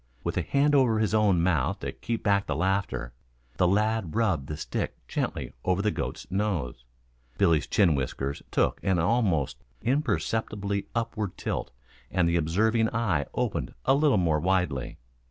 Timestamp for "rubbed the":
4.15-4.57